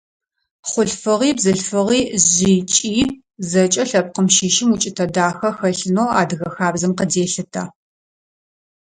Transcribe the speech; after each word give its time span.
Хъулъфыгъи, 0.69 1.31
бзылъфыгъи, 1.37 2.01
жъи, 2.31 2.55
кӀи– 2.71 2.97
зэкӀэ 3.49 3.83
лъэпкъым 3.89 4.27
щыщым 4.35 4.69
укӀытэ 4.73 5.05
дахэ 5.13 5.49
хэлъынэу 5.57 6.13
адыгэ 6.21 6.47
хабзэм 6.55 6.91
къыделъытэ. 6.97 7.63